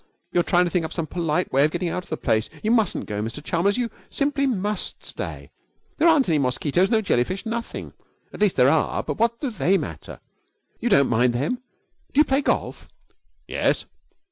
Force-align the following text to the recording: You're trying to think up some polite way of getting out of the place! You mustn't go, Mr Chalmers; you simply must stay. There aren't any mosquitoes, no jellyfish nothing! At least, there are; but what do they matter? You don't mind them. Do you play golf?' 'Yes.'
You're 0.31 0.41
trying 0.41 0.63
to 0.63 0.71
think 0.71 0.83
up 0.83 0.91
some 0.93 1.05
polite 1.05 1.53
way 1.53 1.63
of 1.63 1.69
getting 1.69 1.89
out 1.89 2.03
of 2.05 2.09
the 2.09 2.17
place! 2.17 2.49
You 2.63 2.71
mustn't 2.71 3.05
go, 3.05 3.21
Mr 3.21 3.39
Chalmers; 3.43 3.77
you 3.77 3.91
simply 4.09 4.47
must 4.47 5.03
stay. 5.03 5.51
There 5.99 6.07
aren't 6.07 6.27
any 6.27 6.39
mosquitoes, 6.39 6.89
no 6.89 7.01
jellyfish 7.01 7.45
nothing! 7.45 7.93
At 8.33 8.41
least, 8.41 8.55
there 8.55 8.67
are; 8.71 9.03
but 9.03 9.19
what 9.19 9.39
do 9.41 9.51
they 9.51 9.77
matter? 9.77 10.19
You 10.79 10.89
don't 10.89 11.07
mind 11.07 11.33
them. 11.33 11.61
Do 12.13 12.19
you 12.19 12.23
play 12.25 12.41
golf?' 12.41 12.87
'Yes.' 13.47 13.85